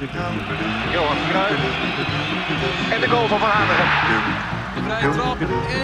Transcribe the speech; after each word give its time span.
Johan 0.00 1.16
Cruijff. 1.30 1.60
En 2.90 3.00
de 3.00 3.08
goal 3.08 3.26
van 3.26 3.38
Van 3.38 3.48
Hanegem. 3.48 3.86
De 4.74 4.82
vrije 4.82 5.10
trap 5.10 5.36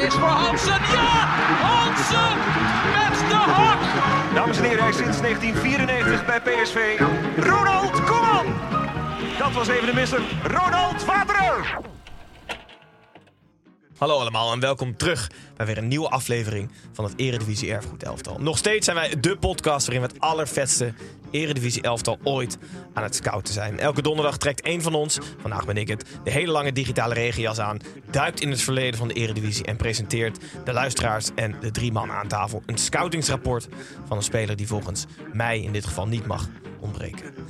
is 0.02 0.14
voor 0.14 0.28
Hansen. 0.28 0.80
Ja! 0.92 1.26
Hansen 1.62 2.38
met 2.94 3.28
de 3.28 3.34
hak! 3.34 3.78
Dames 4.34 4.58
en 4.58 4.64
heren, 4.64 4.80
hij 4.80 4.88
is 4.88 4.96
sinds 4.96 5.20
1994 5.20 6.26
bij 6.26 6.40
PSV. 6.40 7.00
Ronald 7.36 8.04
Koeman. 8.04 8.46
Dat 9.38 9.52
was 9.52 9.68
even 9.68 9.86
de 9.86 9.94
misser. 9.94 10.20
Ronald 10.42 11.04
Waterer. 11.04 11.78
Hallo 13.98 14.18
allemaal 14.18 14.52
en 14.52 14.60
welkom 14.60 14.96
terug 14.96 15.30
bij 15.56 15.66
weer 15.66 15.78
een 15.78 15.88
nieuwe 15.88 16.08
aflevering 16.08 16.70
van 16.92 17.04
het 17.04 17.12
Eredivisie 17.16 17.72
Erfgoed 17.72 18.02
Elftal. 18.02 18.38
Nog 18.38 18.58
steeds 18.58 18.84
zijn 18.84 18.96
wij 18.96 19.20
de 19.20 19.36
podcast 19.36 19.86
waarin 19.86 20.06
we 20.06 20.12
het 20.12 20.20
allervetste 20.20 20.94
Eredivisie 21.30 21.82
Elftal 21.82 22.18
ooit 22.22 22.58
aan 22.92 23.02
het 23.02 23.14
scouten 23.14 23.54
zijn. 23.54 23.78
Elke 23.78 24.02
donderdag 24.02 24.38
trekt 24.38 24.60
één 24.60 24.82
van 24.82 24.94
ons, 24.94 25.18
vandaag 25.40 25.66
ben 25.66 25.76
ik 25.76 25.88
het, 25.88 26.04
de 26.24 26.30
hele 26.30 26.52
lange 26.52 26.72
digitale 26.72 27.14
regenjas 27.14 27.58
aan, 27.58 27.78
duikt 28.10 28.40
in 28.40 28.50
het 28.50 28.62
verleden 28.62 28.98
van 28.98 29.08
de 29.08 29.14
Eredivisie 29.14 29.64
en 29.64 29.76
presenteert 29.76 30.38
de 30.64 30.72
luisteraars 30.72 31.30
en 31.34 31.56
de 31.60 31.70
drie 31.70 31.92
mannen 31.92 32.16
aan 32.16 32.28
tafel 32.28 32.62
een 32.66 32.78
scoutingsrapport 32.78 33.68
van 34.06 34.16
een 34.16 34.22
speler 34.22 34.56
die 34.56 34.66
volgens 34.66 35.06
mij 35.32 35.60
in 35.60 35.72
dit 35.72 35.86
geval 35.86 36.06
niet 36.06 36.26
mag 36.26 36.48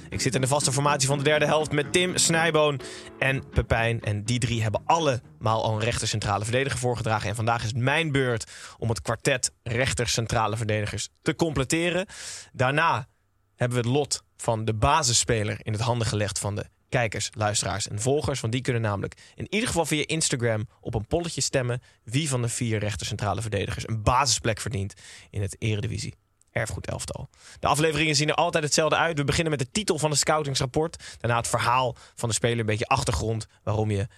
Ik 0.08 0.20
zit 0.20 0.34
in 0.34 0.40
de 0.40 0.46
vaste 0.46 0.72
formatie 0.72 1.08
van 1.08 1.18
de 1.18 1.24
derde 1.24 1.44
helft 1.44 1.72
met 1.72 1.92
Tim, 1.92 2.16
Snijboon 2.16 2.80
en 3.18 3.48
Pepijn. 3.48 4.02
En 4.02 4.24
die 4.24 4.38
drie 4.38 4.62
hebben 4.62 4.82
allemaal 4.84 5.64
al 5.64 5.74
een 5.74 5.80
rechter 5.80 6.08
centrale 6.08 6.44
verdediger 6.44 6.78
voorgedragen. 6.78 7.28
En 7.28 7.34
vandaag 7.34 7.62
is 7.62 7.68
het 7.68 7.76
mijn 7.76 8.12
beurt 8.12 8.50
om 8.78 8.88
het 8.88 9.00
kwartet 9.00 9.52
rechter 9.62 10.08
centrale 10.08 10.56
verdedigers 10.56 11.08
te 11.22 11.34
completeren. 11.34 12.06
Daarna 12.52 13.08
hebben 13.56 13.82
we 13.82 13.88
het 13.88 13.96
lot 13.96 14.22
van 14.36 14.64
de 14.64 14.74
basisspeler 14.74 15.58
in 15.62 15.72
het 15.72 15.82
handen 15.82 16.06
gelegd 16.06 16.38
van 16.38 16.54
de 16.54 16.64
kijkers, 16.88 17.30
luisteraars 17.36 17.88
en 17.88 18.00
volgers. 18.00 18.40
Want 18.40 18.52
die 18.52 18.62
kunnen 18.62 18.82
namelijk 18.82 19.32
in 19.34 19.46
ieder 19.50 19.68
geval 19.68 19.86
via 19.86 20.06
Instagram 20.06 20.68
op 20.80 20.94
een 20.94 21.06
polletje 21.06 21.40
stemmen 21.40 21.82
wie 22.04 22.28
van 22.28 22.42
de 22.42 22.48
vier 22.48 22.78
rechter 22.78 23.06
centrale 23.06 23.40
verdedigers 23.40 23.88
een 23.88 24.02
basisplek 24.02 24.60
verdient 24.60 24.94
in 25.30 25.42
het 25.42 25.56
Eredivisie 25.58 26.14
erfgoed 26.54 26.86
elftal. 26.86 27.28
De 27.60 27.66
afleveringen 27.66 28.14
zien 28.14 28.28
er 28.28 28.34
altijd 28.34 28.64
hetzelfde 28.64 28.96
uit. 28.96 29.18
We 29.18 29.24
beginnen 29.24 29.50
met 29.50 29.60
de 29.60 29.70
titel 29.70 29.98
van 29.98 30.10
het 30.10 30.18
scoutingsrapport. 30.18 31.16
Daarna 31.18 31.36
het 31.36 31.48
verhaal 31.48 31.96
van 32.14 32.28
de 32.28 32.34
speler, 32.34 32.58
een 32.58 32.66
beetje 32.66 32.86
achtergrond 32.86 33.46
waarom 33.62 33.90
je 33.90 34.08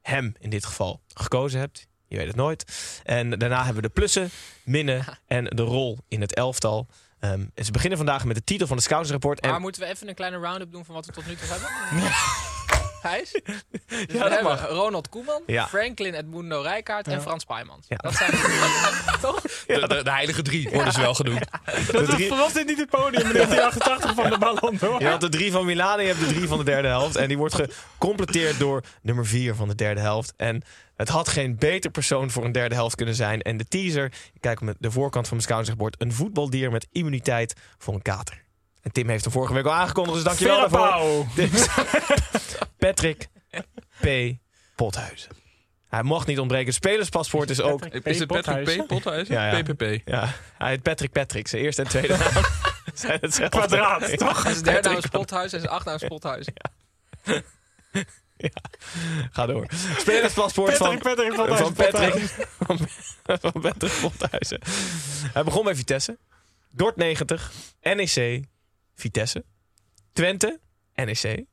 hem 0.00 0.34
in 0.38 0.50
dit 0.50 0.64
geval 0.64 1.00
gekozen 1.14 1.60
hebt. 1.60 1.86
Je 2.06 2.16
weet 2.16 2.26
het 2.26 2.36
nooit. 2.36 2.64
En 3.04 3.30
daarna 3.30 3.56
hebben 3.56 3.82
we 3.82 3.88
de 3.88 3.94
plussen, 3.94 4.30
minnen 4.62 5.04
en 5.26 5.44
de 5.44 5.62
rol 5.62 5.98
in 6.08 6.20
het 6.20 6.34
elftal. 6.34 6.86
Um, 7.20 7.50
en 7.54 7.64
ze 7.64 7.72
beginnen 7.72 7.98
vandaag 7.98 8.24
met 8.24 8.36
de 8.36 8.44
titel 8.44 8.66
van 8.66 8.76
het 8.76 8.84
scoutingsrapport. 8.84 9.40
En... 9.40 9.50
Maar 9.50 9.60
moeten 9.60 9.82
we 9.82 9.88
even 9.88 10.08
een 10.08 10.14
kleine 10.14 10.38
round-up 10.38 10.72
doen 10.72 10.84
van 10.84 10.94
wat 10.94 11.06
we 11.06 11.12
tot 11.12 11.26
nu 11.26 11.34
toe 11.36 11.48
hebben? 11.48 12.12
Gijs? 13.04 13.32
Dus 13.42 13.42
Ja, 13.88 14.06
we 14.06 14.18
dat 14.18 14.28
hebben 14.30 14.42
mag. 14.52 14.68
Ronald 14.68 15.08
Koeman, 15.08 15.42
Ja. 15.46 15.66
Franklin 15.66 16.14
Edmundo 16.14 16.60
Rijkaard 16.60 17.08
en 17.08 17.22
Frans 17.22 17.44
Paijmans. 17.44 17.86
Ja. 17.88 17.96
Dat 17.96 18.14
zijn 18.14 18.30
toch? 19.20 19.40
De, 19.42 19.84
de, 19.88 20.02
de 20.02 20.10
heilige 20.10 20.42
drie 20.42 20.68
worden 20.72 20.92
ze 20.92 21.00
wel 21.00 21.14
genoemd. 21.14 21.44
de 21.90 22.02
drie, 22.06 22.28
Was 22.28 22.52
dit 22.52 22.66
niet 22.66 22.78
het 22.78 22.90
podium 22.90 23.26
in 23.26 23.32
1988 23.32 24.14
van 24.14 24.30
de 24.30 24.38
Ballon 24.38 24.76
d'Or? 24.76 25.00
je 25.00 25.08
had 25.08 25.20
de 25.20 25.28
drie 25.28 25.52
van 25.52 25.64
Milaan 25.66 25.96
en 25.98 26.04
je 26.04 26.12
hebt 26.12 26.28
de 26.28 26.34
drie 26.34 26.48
van 26.48 26.58
de 26.58 26.64
derde 26.64 26.88
helft. 26.88 27.16
En 27.16 27.28
die 27.28 27.38
wordt 27.38 27.54
gecompleteerd 27.54 28.58
door 28.58 28.82
nummer 29.02 29.26
vier 29.26 29.54
van 29.54 29.68
de 29.68 29.74
derde 29.74 30.00
helft. 30.00 30.32
En 30.36 30.62
het 30.96 31.08
had 31.08 31.28
geen 31.28 31.56
beter 31.58 31.90
persoon 31.90 32.30
voor 32.30 32.44
een 32.44 32.52
derde 32.52 32.74
helft 32.74 32.94
kunnen 32.96 33.14
zijn. 33.14 33.42
En 33.42 33.56
de 33.56 33.64
teaser, 33.68 34.04
ik 34.04 34.40
kijk 34.40 34.60
op 34.60 34.74
de 34.78 34.90
voorkant 34.90 35.28
van 35.28 35.36
mijn 35.36 35.48
scoutsingsbord... 35.48 35.94
een 35.98 36.12
voetbaldier 36.12 36.70
met 36.70 36.86
immuniteit 36.92 37.54
voor 37.78 37.94
een 37.94 38.02
kater. 38.02 38.43
En 38.84 38.92
Tim 38.92 39.08
heeft 39.08 39.24
hem 39.24 39.32
vorige 39.32 39.54
week 39.54 39.64
al 39.64 39.72
aangekondigd, 39.72 40.14
dus 40.14 40.24
dankjewel 40.24 40.68
daarvoor. 40.68 41.26
Is 41.36 41.66
Patrick 42.78 43.28
P. 44.00 44.06
Pothuizen. 44.76 45.30
Hij 45.88 46.02
mag 46.02 46.26
niet 46.26 46.38
ontbreken. 46.38 46.66
Het 46.66 46.74
spelerspaspoort 46.74 47.50
is 47.50 47.60
ook... 47.60 47.86
Is 47.86 48.18
het 48.18 48.28
Patrick 48.28 48.84
P. 48.84 48.86
Pothuizen? 48.86 49.34
Ja, 49.34 49.56
ja. 49.56 49.62
PPP. 49.62 50.08
Ja, 50.08 50.32
hij 50.58 50.70
heet 50.70 50.82
Patrick 50.82 51.12
Patrick. 51.12 51.48
Zijn 51.48 51.62
eerste 51.62 51.82
en 51.82 51.88
tweede 51.88 52.16
naam 52.16 52.44
zijn 52.94 53.18
hetzelfde. 53.20 53.58
Kwadraat, 53.58 54.18
toch? 54.18 54.40
Zijn 54.40 54.62
derde 54.62 54.88
naam 54.88 54.98
is 54.98 55.06
Pothuis 55.06 55.52
en 55.52 55.60
zijn 55.60 55.72
achternaam 55.72 56.00
is 56.02 56.08
Pothuis. 56.08 56.46
Ga 59.30 59.46
door. 59.46 59.66
Spelerspaspoort 59.98 60.76
van, 60.76 60.98
Patrick, 60.98 61.34
van 61.34 61.72
Patrick, 61.74 62.46
van, 62.60 62.78
van 63.24 63.60
Patrick 63.60 63.92
Pothuizen. 64.00 64.60
Hij 65.32 65.44
begon 65.44 65.64
bij 65.64 65.74
Vitesse. 65.74 66.18
Dort 66.70 66.96
90. 66.96 67.52
NEC. 67.82 68.44
Vitesse. 68.94 69.44
Twente. 70.12 70.60
NEC. 70.94 71.44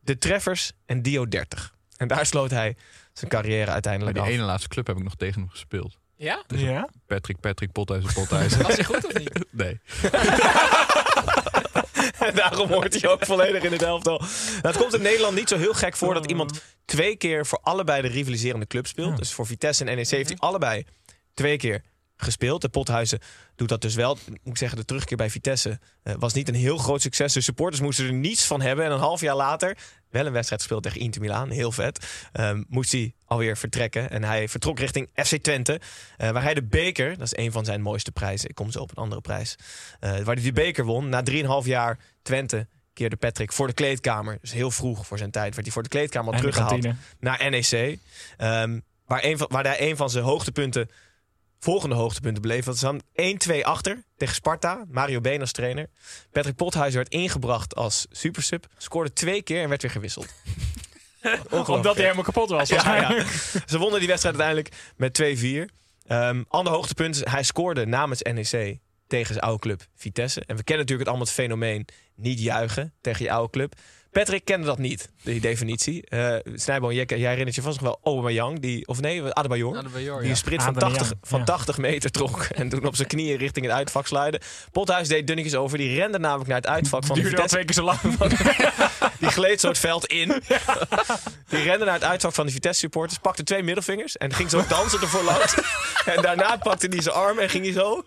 De 0.00 0.18
Treffers 0.18 0.72
en 0.86 1.02
Dio 1.02 1.28
30. 1.28 1.74
En 1.96 2.08
daar 2.08 2.26
sloot 2.26 2.50
hij 2.50 2.76
zijn 3.12 3.30
carrière 3.30 3.70
uiteindelijk 3.70 4.16
die 4.16 4.24
af. 4.24 4.30
ene 4.30 4.42
laatste 4.42 4.68
club 4.68 4.86
heb 4.86 4.96
ik 4.96 5.02
nog 5.02 5.14
tegen 5.14 5.40
hem 5.40 5.50
gespeeld. 5.50 5.98
Ja? 6.16 6.44
Ja? 6.46 6.88
Patrick, 7.06 7.40
Patrick, 7.40 7.72
Pothuizen, 7.72 8.12
Pothuizen. 8.12 8.62
Was 8.62 8.74
hij 8.74 8.84
goed 8.84 9.06
of 9.06 9.18
niet? 9.18 9.30
Nee. 9.50 9.80
En 12.18 12.34
daarom 12.42 12.68
hoort 12.68 13.00
hij 13.00 13.10
ook 13.10 13.24
volledig 13.26 13.62
in 13.62 13.72
het 13.72 13.82
elftal. 13.82 14.18
Nou, 14.18 14.60
het 14.60 14.76
komt 14.76 14.94
in 14.94 15.02
Nederland 15.02 15.34
niet 15.34 15.48
zo 15.48 15.56
heel 15.56 15.74
gek 15.74 15.96
voor 15.96 16.14
dat 16.14 16.26
iemand 16.26 16.62
twee 16.84 17.16
keer 17.16 17.46
voor 17.46 17.58
allebei 17.62 18.02
de 18.02 18.08
rivaliserende 18.08 18.66
club 18.66 18.86
speelt. 18.86 19.16
Dus 19.16 19.32
voor 19.32 19.46
Vitesse 19.46 19.84
en 19.84 19.96
NEC 19.96 20.08
heeft 20.08 20.28
hij 20.28 20.38
allebei 20.38 20.84
twee 21.34 21.56
keer 21.56 21.82
gespeeld. 22.22 22.60
De 22.60 22.68
Pothuizen 22.68 23.18
doet 23.56 23.68
dat 23.68 23.80
dus 23.80 23.94
wel. 23.94 24.18
Moet 24.28 24.38
ik 24.42 24.56
zeggen, 24.56 24.78
de 24.78 24.84
terugkeer 24.84 25.16
bij 25.16 25.30
Vitesse 25.30 25.78
eh, 26.02 26.14
was 26.18 26.32
niet 26.32 26.48
een 26.48 26.54
heel 26.54 26.78
groot 26.78 27.02
succes. 27.02 27.32
De 27.32 27.40
supporters 27.40 27.82
moesten 27.82 28.06
er 28.06 28.12
niets 28.12 28.44
van 28.44 28.60
hebben. 28.60 28.84
En 28.84 28.92
een 28.92 28.98
half 28.98 29.20
jaar 29.20 29.36
later, 29.36 29.76
wel 30.10 30.26
een 30.26 30.32
wedstrijd 30.32 30.60
gespeeld 30.60 30.82
tegen 30.82 31.00
Inter 31.00 31.20
Milaan, 31.20 31.50
heel 31.50 31.72
vet, 31.72 32.06
ehm, 32.32 32.62
moest 32.68 32.92
hij 32.92 33.14
alweer 33.24 33.56
vertrekken. 33.56 34.10
En 34.10 34.24
hij 34.24 34.48
vertrok 34.48 34.78
richting 34.78 35.10
FC 35.14 35.36
Twente, 35.36 35.80
eh, 36.16 36.30
waar 36.30 36.42
hij 36.42 36.54
de 36.54 36.64
beker, 36.64 37.18
dat 37.18 37.32
is 37.32 37.44
een 37.44 37.52
van 37.52 37.64
zijn 37.64 37.80
mooiste 37.80 38.12
prijzen, 38.12 38.48
ik 38.48 38.54
kom 38.54 38.70
zo 38.70 38.80
op 38.80 38.90
een 38.90 39.02
andere 39.02 39.20
prijs, 39.20 39.56
eh, 40.00 40.10
waar 40.10 40.34
hij 40.34 40.44
de 40.44 40.52
beker 40.52 40.84
won. 40.84 41.08
Na 41.08 41.22
3,5 41.22 41.66
jaar 41.66 41.98
Twente 42.22 42.66
keerde 42.92 43.16
Patrick 43.16 43.52
voor 43.52 43.66
de 43.66 43.72
kleedkamer. 43.72 44.38
Dus 44.40 44.52
heel 44.52 44.70
vroeg 44.70 45.06
voor 45.06 45.18
zijn 45.18 45.30
tijd 45.30 45.54
werd 45.54 45.64
hij 45.64 45.72
voor 45.72 45.82
de 45.82 45.88
kleedkamer 45.88 46.32
al 46.32 46.38
teruggehaald 46.38 46.86
naar 47.20 47.50
NEC. 47.50 47.98
Ehm, 48.36 48.78
waar, 49.06 49.24
een 49.24 49.38
van, 49.38 49.46
waar 49.50 49.64
hij 49.64 49.90
een 49.90 49.96
van 49.96 50.10
zijn 50.10 50.24
hoogtepunten, 50.24 50.90
volgende 51.58 51.94
hoogtepunten 51.94 52.42
bleef. 52.42 52.64
Dat 52.64 52.74
is 52.74 52.80
dan 52.80 53.02
1-2 53.48 53.60
achter 53.62 54.04
tegen 54.16 54.34
Sparta. 54.34 54.84
Mario 54.90 55.20
Been 55.20 55.40
als 55.40 55.52
trainer. 55.52 55.88
Patrick 56.32 56.56
Pothuizen 56.56 56.98
werd 56.98 57.12
ingebracht 57.12 57.74
als 57.74 58.06
supersub. 58.10 58.66
Scoorde 58.76 59.12
twee 59.12 59.42
keer 59.42 59.62
en 59.62 59.68
werd 59.68 59.82
weer 59.82 59.90
gewisseld. 59.90 60.26
Omdat 61.50 61.94
hij 61.94 62.02
helemaal 62.02 62.24
kapot 62.24 62.48
was. 62.48 62.68
Ja, 62.68 62.74
waarschijnlijk. 62.74 63.28
ja. 63.52 63.60
Ze 63.66 63.78
wonnen 63.78 63.98
die 63.98 64.08
wedstrijd 64.08 64.40
uiteindelijk 64.40 64.74
met 64.96 65.22
2-4. 65.70 65.74
Ehm 66.06 66.42
ander 66.48 66.72
hoogtepunt, 66.72 67.20
hij 67.24 67.42
scoorde 67.42 67.86
namens 67.86 68.22
NEC 68.22 68.78
tegen 69.06 69.34
zijn 69.34 69.40
oude 69.44 69.60
club 69.60 69.86
Vitesse. 69.94 70.40
En 70.40 70.56
we 70.56 70.62
kennen 70.62 70.86
natuurlijk 70.86 70.98
het 70.98 71.08
allemaal 71.08 71.26
het 71.26 71.34
fenomeen 71.34 71.86
niet 72.14 72.40
juichen 72.40 72.94
tegen 73.00 73.24
je 73.24 73.30
oude 73.30 73.50
club. 73.50 73.74
Patrick 74.12 74.44
kende 74.44 74.66
dat 74.66 74.78
niet, 74.78 75.08
die 75.22 75.40
definitie. 75.40 76.06
Eh 76.08 76.34
Snijboom, 76.54 76.92
jij, 76.92 77.04
jij 77.06 77.28
herinnert 77.28 77.54
je 77.54 77.62
vast 77.62 77.80
nog 77.80 77.88
wel 77.88 78.12
Aubameyang, 78.12 78.60
die, 78.60 78.86
of 78.86 79.00
nee, 79.00 79.34
Adebayor. 79.34 79.82
De 79.82 79.88
Die 80.20 80.30
een 80.30 80.36
sprint 80.36 80.62
van, 80.62 80.72
Aubameyang, 80.72 81.08
80, 81.08 81.18
van 81.22 81.38
ja. 81.38 81.44
80 81.44 81.78
meter 81.78 82.10
trok 82.10 82.42
en 82.42 82.68
toen 82.68 82.86
op 82.86 82.96
zijn 82.96 83.08
knieën 83.08 83.36
richting 83.36 83.66
het 83.66 83.74
uitvak 83.74 84.06
sluiden. 84.06 84.40
Pothuis 84.72 85.08
deed 85.08 85.26
dunnetjes 85.26 85.54
over, 85.54 85.78
die 85.78 85.94
rende 85.96 86.18
namelijk 86.18 86.48
naar 86.48 86.56
het 86.56 86.66
uitvak 86.66 87.04
van 87.04 87.16
de 87.16 87.22
Duurde 87.22 87.42
al 87.42 87.48
Vitesse. 87.48 87.54
twee 87.54 87.64
keer 87.64 87.74
zo 87.74 87.84
lang. 87.84 88.36
Die 89.20 89.30
gleed 89.30 89.60
zo 89.60 89.68
het 89.68 89.78
veld 89.78 90.06
in. 90.06 90.28
Die 91.48 91.62
rende 91.62 91.84
naar 91.84 91.94
het 91.94 92.04
uitvak 92.04 92.32
van 92.34 92.46
de 92.46 92.52
Vitesse 92.52 92.80
supporters, 92.80 93.18
pakte 93.18 93.42
twee 93.42 93.62
middelvingers 93.62 94.16
en 94.16 94.34
ging 94.34 94.50
zo 94.50 94.64
dansen 94.68 95.00
ervoor 95.00 95.22
langs. 95.22 95.54
En 96.04 96.22
daarna 96.22 96.56
pakte 96.56 96.86
hij 96.86 97.02
zijn 97.02 97.14
arm 97.14 97.38
en 97.38 97.48
ging 97.48 97.64
hij 97.64 97.72
zo 97.72 98.04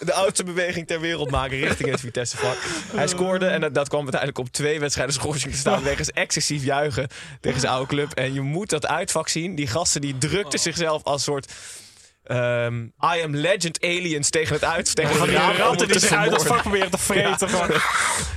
de 0.00 0.12
oudste 0.12 0.44
beweging 0.44 0.86
ter 0.86 1.00
wereld 1.00 1.30
maken 1.30 1.58
richting 1.58 1.90
het 1.90 2.00
Vitesse 2.00 2.36
vak. 2.36 2.56
Hij 2.96 3.06
scoorde 3.06 3.46
en 3.46 3.60
dat, 3.60 3.74
dat 3.74 3.88
kwam 3.88 4.00
uiteindelijk 4.00 4.38
op 4.40 4.48
twee 4.52 4.80
wedstrijden 4.80 5.14
schorsing 5.14 5.52
te 5.52 5.58
staan 5.58 5.82
wegens 5.82 6.10
excessief 6.10 6.64
juichen 6.64 7.08
tegen 7.40 7.60
zijn 7.60 7.72
oude 7.72 7.88
club. 7.88 8.12
En 8.12 8.32
je 8.34 8.40
moet 8.40 8.70
dat 8.70 8.86
uitvak 8.86 9.28
zien. 9.28 9.54
Die 9.54 9.66
gasten 9.66 10.00
die 10.00 10.18
drukten 10.18 10.58
zichzelf 10.58 11.02
als 11.04 11.22
soort... 11.24 11.52
ehm, 12.24 12.82
I 12.84 13.22
am 13.24 13.36
legend 13.36 13.82
aliens 13.84 14.30
tegen 14.30 14.54
het 14.54 14.64
uit 14.64 14.94
tegen 14.94 15.16
Van 15.16 15.28
het 15.28 15.36
die 15.36 15.56
ratten 15.56 15.80
het 15.88 15.90
die 15.90 15.98
zich 16.08 16.18
uit 16.18 16.30
dat 16.30 16.42
vermoorden. 16.42 16.46
vak 16.46 16.62
proberen 16.62 16.90
te 16.90 16.98
vreten. 16.98 17.48
gewoon. 17.48 17.70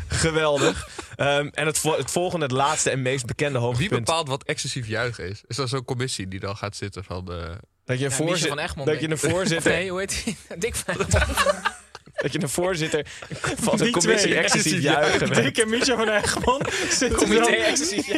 Geweldig. 0.08 0.88
Ehm, 1.16 1.48
en 1.54 1.66
het, 1.66 1.78
vo- 1.78 1.98
het 1.98 2.12
volgende, 2.12 2.46
het 2.46 2.54
laatste 2.54 2.90
en 2.90 3.02
meest 3.02 3.26
bekende 3.26 3.58
Wie 3.60 3.68
hoogtepunt. 3.68 4.06
bepaalt 4.06 4.28
wat 4.28 4.44
excessief 4.44 4.88
juichen 4.88 5.30
is? 5.30 5.42
Is 5.48 5.56
dat 5.56 5.70
zo'n 5.70 5.86
commissie 5.86 6.28
die 6.28 6.40
dan 6.40 6.58
gaat 6.58 6.76
zitten 6.76 7.04
van... 7.04 7.32
eh, 7.32 7.50
Dat 7.86 8.00
je 8.00 8.04
Ja, 8.04 8.12
van 8.12 8.60
Egmond, 8.60 8.88
dat 8.88 9.00
je 9.00 9.10
een 9.10 9.18
voorzitter, 9.18 9.72
nee, 9.72 9.90
hoe 9.90 10.00
heet 10.00 10.24
hij? 10.24 10.36
Dik 10.60 10.76
van. 10.76 10.96
dat 12.22 12.34
je 12.34 12.42
een 12.42 12.50
voorzitter 12.50 13.06
van 13.62 13.78
de 13.78 13.84
Die 13.84 13.94
commissie 13.94 14.30
twee, 14.30 14.44
excessief 14.44 14.82
juichen. 14.82 15.30
bent. 15.30 15.36
Dick 15.44 15.58
en 15.58 15.70
Micha 15.70 15.96
van 15.96 16.10
Egmond 16.10 16.74
zitten 16.90 17.18
Comité 17.18 17.52
excessief. 17.52 18.18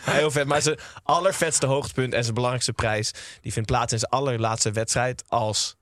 Heel 0.00 0.30
vet. 0.30 0.46
Maar 0.46 0.62
zijn 0.62 0.78
allervetste 1.02 1.66
hoogtepunt 1.66 2.12
en 2.12 2.22
zijn 2.22 2.34
belangrijkste 2.34 2.72
prijs... 2.72 3.10
die 3.40 3.52
vindt 3.52 3.68
plaats 3.70 3.92
in 3.92 3.98
zijn 3.98 4.10
allerlaatste 4.10 4.70
wedstrijd 4.70 5.24
als 5.28 5.76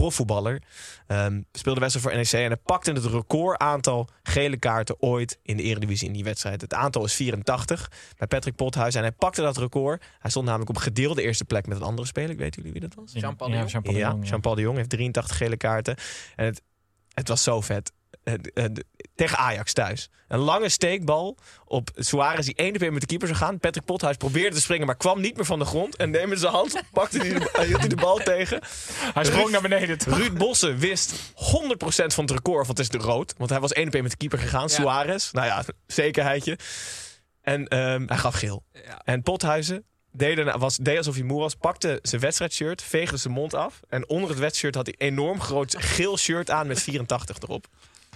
profvoetballer. 0.00 0.62
Ehm 1.06 1.40
speelde 1.52 1.80
wedstrijd 1.80 2.06
voor 2.06 2.16
NEC 2.16 2.32
en 2.32 2.50
hij 2.50 2.56
pakte 2.56 2.92
het 2.92 3.04
record 3.04 3.58
aantal 3.58 4.08
gele 4.22 4.56
kaarten 4.56 5.02
ooit 5.02 5.38
in 5.42 5.56
de 5.56 5.62
Eredivisie 5.62 6.06
in 6.06 6.12
die 6.12 6.24
wedstrijd. 6.24 6.60
Het 6.60 6.74
aantal 6.74 7.04
is 7.04 7.14
84 7.14 7.90
bij 8.16 8.26
Patrick 8.26 8.54
Pothuis 8.54 8.94
en 8.94 9.00
hij 9.00 9.12
pakte 9.12 9.42
dat 9.42 9.56
record. 9.56 10.04
Hij 10.18 10.30
stond 10.30 10.46
namelijk 10.46 10.70
op 10.70 10.76
gedeelde 10.76 11.22
eerste 11.22 11.44
plek 11.44 11.66
met 11.66 11.76
een 11.76 11.82
andere 11.82 12.06
speler. 12.06 12.36
Weten 12.36 12.62
jullie 12.62 12.80
wie 12.80 12.88
dat 12.88 12.94
was? 12.94 13.12
Jean-Paul 13.12 13.50
de 13.50 13.56
Ja, 13.56 13.60
Jong. 13.60 13.72
Jean-Paul 13.72 13.94
de 13.94 14.00
ja, 14.00 14.08
Jong, 14.08 14.22
ja. 14.22 14.28
Jean-Paul 14.30 14.54
de 14.54 14.60
Jong 14.60 14.76
heeft 14.76 14.90
83 14.90 15.36
gele 15.36 15.56
kaarten. 15.56 15.96
En 16.36 16.44
het, 16.44 16.62
het 17.14 17.28
was 17.28 17.42
zo 17.42 17.60
vet. 17.60 17.92
Eh, 18.26 18.34
eh, 18.54 18.70
tegen 19.14 19.38
Ajax 19.38 19.72
thuis. 19.72 20.10
Een 20.28 20.38
lange 20.38 20.68
steekbal 20.68 21.36
op 21.64 21.90
Suarez 21.94 22.46
die 22.46 22.54
één 22.54 22.72
keer 22.72 22.92
met 22.92 23.00
de 23.00 23.06
keeper 23.06 23.28
zou 23.28 23.38
gaan. 23.38 23.58
Patrick 23.58 23.84
Pothuis 23.84 24.16
probeerde 24.16 24.54
te 24.54 24.60
springen, 24.60 24.86
maar 24.86 24.96
kwam 24.96 25.20
niet 25.20 25.36
meer 25.36 25.44
van 25.44 25.58
de 25.58 25.64
grond. 25.64 25.96
En 25.96 26.10
neem 26.10 26.28
met 26.28 26.40
zijn 26.40 26.52
hand, 26.52 26.82
pakte 26.92 27.18
hij 27.18 27.28
de, 27.28 27.50
hield 27.66 27.80
hij 27.80 27.88
de 27.88 27.96
bal 27.96 28.16
tegen. 28.16 28.60
Hij 29.14 29.24
sprong 29.24 29.50
naar 29.50 29.60
beneden. 29.60 29.98
toch? 29.98 30.16
Ruud 30.16 30.38
Bossen 30.38 30.78
wist 30.78 31.12
100% 31.12 31.14
van 32.06 32.24
het 32.24 32.30
record, 32.30 32.66
want 32.66 32.78
het 32.78 32.78
is 32.78 32.88
de 32.88 32.98
rood. 32.98 33.34
Want 33.36 33.50
hij 33.50 33.60
was 33.60 33.72
één 33.72 33.86
op 33.86 33.94
één 33.94 34.02
met 34.02 34.12
de 34.12 34.18
keeper 34.18 34.38
gegaan, 34.38 34.68
Suarez. 34.70 35.30
Nou 35.32 35.46
ja, 35.46 35.64
zekerheidje. 35.86 36.58
En 37.42 37.68
ehm, 37.68 38.06
hij 38.06 38.16
gaf 38.16 38.34
geel. 38.34 38.64
Ja. 38.72 39.00
En 39.04 39.22
Pothuizen 39.22 39.84
deed, 40.12 40.52
was, 40.56 40.76
deed 40.76 40.96
alsof 40.96 41.14
hij 41.14 41.24
moe 41.24 41.40
was, 41.40 41.54
pakte 41.54 41.98
zijn 42.02 42.20
wedstrijdshirt, 42.20 42.82
veegde 42.82 43.16
zijn 43.16 43.34
mond 43.34 43.54
af. 43.54 43.80
En 43.88 44.08
onder 44.08 44.30
het 44.30 44.38
wedstrijdshirt 44.38 44.74
had 44.74 44.86
hij 44.86 44.94
een 44.98 45.12
enorm 45.12 45.40
groot 45.40 45.76
geel 45.78 46.18
shirt 46.18 46.50
aan 46.50 46.66
met 46.66 46.82
84 46.82 47.36
erop. 47.38 47.66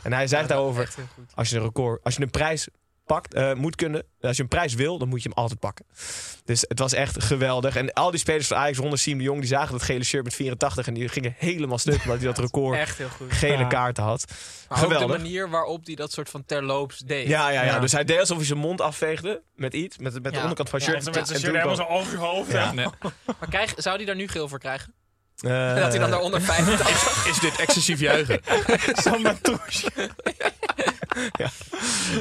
En 0.02 0.12
hij 0.12 0.26
zei 0.26 0.46
daarover, 0.46 0.82
Echt 0.82 0.96
heel 0.96 1.04
goed. 1.14 1.24
als 1.34 1.50
je 1.50 1.56
een 1.56 1.62
record, 1.62 2.04
als 2.04 2.14
je 2.16 2.22
een 2.22 2.30
prijs 2.30 2.68
pakt, 3.06 3.34
eh, 3.34 3.52
moet 3.54 3.76
kunnen, 3.76 4.02
als 4.20 4.36
je 4.36 4.42
een 4.42 4.48
prijs 4.48 4.74
wil, 4.74 4.98
dan 4.98 5.08
moet 5.08 5.22
je 5.22 5.28
hem 5.28 5.38
altijd 5.38 5.60
pakken. 5.60 5.84
Dus 6.44 6.64
het 6.68 6.78
was 6.78 6.92
echt 6.92 7.22
geweldig. 7.24 7.76
En 7.76 7.92
al 7.92 8.10
die 8.10 8.20
spelers 8.20 8.46
van 8.46 8.56
Ajax 8.56 8.78
rond 8.78 8.98
Siem 8.98 9.18
de 9.18 9.24
Jong, 9.24 9.38
die 9.40 9.48
zagen 9.48 9.72
dat 9.72 9.82
gele 9.82 10.04
shirt 10.04 10.24
met 10.24 10.34
84 10.34 10.86
en 10.86 10.94
die 10.94 11.08
gingen 11.08 11.34
helemaal 11.38 11.78
stuk 11.78 12.02
omdat 12.02 12.16
hij 12.18 12.26
dat 12.26 12.38
record 12.46 12.78
Echt 12.78 12.98
heel 12.98 13.08
goed. 13.08 13.32
gele 13.32 13.56
Ja. 13.58 13.66
kaarten 13.66 14.04
had. 14.04 14.24
Maar 14.68 14.78
ook 14.78 14.84
Geweldig. 14.84 15.16
de 15.16 15.22
manier 15.22 15.50
waarop 15.50 15.86
hij 15.86 15.94
dat 15.94 16.12
soort 16.12 16.28
van 16.28 16.44
terloops 16.44 16.98
deed. 16.98 17.26
Ja, 17.28 17.48
ja, 17.50 17.62
ja, 17.62 17.74
Ja. 17.74 17.78
Dus 17.78 17.92
hij 17.92 18.04
deed 18.04 18.18
alsof 18.20 18.36
hij 18.36 18.46
zijn 18.46 18.58
mond 18.58 18.80
afveegde 18.80 19.42
met 19.54 19.74
iets, 19.74 19.98
met, 19.98 20.12
met 20.12 20.24
de 20.24 20.30
Ja. 20.32 20.40
onderkant 20.42 20.68
van 20.68 20.78
het 20.78 20.88
Ja, 20.88 20.94
shirt. 20.94 21.04
Met 21.04 21.14
zijn 21.14 21.26
En 21.26 21.32
shirt 21.34 21.44
toen 21.52 21.54
helemaal 21.60 21.86
kwam- 21.86 21.98
zo 21.98 22.00
over 22.00 22.12
je 22.12 22.18
hoofd. 22.34 22.50
Ja. 22.52 22.58
Ja. 22.64 22.72
nee. 22.72 22.86
Maar 23.38 23.48
krijg, 23.48 23.72
zou 23.76 23.96
hij 23.96 24.04
daar 24.04 24.16
nu 24.16 24.28
geel 24.28 24.48
voor 24.48 24.58
krijgen? 24.58 24.94
Eh, 25.40 25.74
En 25.74 25.80
dat 25.80 25.90
hij 25.90 25.98
dan 25.98 26.10
daaronder 26.10 26.42
85 26.42 27.26
Is 27.28 27.38
dit 27.38 27.56
excessief 27.56 28.00
juichen? 28.00 28.40
Zo'n 29.02 29.22
matouche. 29.22 29.90